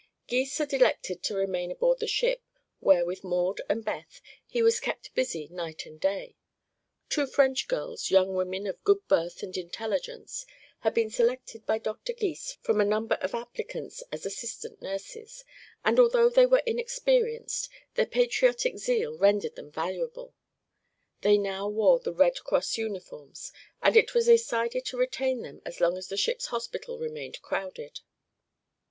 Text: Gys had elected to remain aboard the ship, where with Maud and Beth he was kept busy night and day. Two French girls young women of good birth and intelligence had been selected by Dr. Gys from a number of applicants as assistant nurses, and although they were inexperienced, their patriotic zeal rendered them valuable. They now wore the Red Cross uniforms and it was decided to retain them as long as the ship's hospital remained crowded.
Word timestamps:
Gys 0.25 0.57
had 0.57 0.73
elected 0.73 1.21
to 1.21 1.35
remain 1.35 1.69
aboard 1.69 1.99
the 1.99 2.07
ship, 2.07 2.41
where 2.79 3.05
with 3.05 3.23
Maud 3.23 3.61
and 3.69 3.85
Beth 3.85 4.19
he 4.47 4.63
was 4.63 4.79
kept 4.79 5.13
busy 5.13 5.47
night 5.49 5.85
and 5.85 5.99
day. 5.99 6.37
Two 7.07 7.27
French 7.27 7.67
girls 7.67 8.09
young 8.09 8.33
women 8.33 8.65
of 8.65 8.83
good 8.83 9.07
birth 9.07 9.43
and 9.43 9.55
intelligence 9.55 10.47
had 10.79 10.95
been 10.95 11.11
selected 11.11 11.67
by 11.67 11.77
Dr. 11.77 12.13
Gys 12.13 12.57
from 12.63 12.81
a 12.81 12.83
number 12.83 13.13
of 13.21 13.35
applicants 13.35 14.01
as 14.11 14.25
assistant 14.25 14.81
nurses, 14.81 15.45
and 15.85 15.99
although 15.99 16.29
they 16.29 16.47
were 16.47 16.63
inexperienced, 16.65 17.69
their 17.93 18.07
patriotic 18.07 18.79
zeal 18.79 19.15
rendered 19.19 19.53
them 19.53 19.69
valuable. 19.69 20.33
They 21.21 21.37
now 21.37 21.69
wore 21.69 21.99
the 21.99 22.11
Red 22.11 22.39
Cross 22.43 22.75
uniforms 22.75 23.51
and 23.83 23.95
it 23.95 24.15
was 24.15 24.25
decided 24.25 24.83
to 24.85 24.97
retain 24.97 25.43
them 25.43 25.61
as 25.63 25.79
long 25.79 25.95
as 25.95 26.07
the 26.07 26.17
ship's 26.17 26.47
hospital 26.47 26.97
remained 26.97 27.39
crowded. 27.43 27.99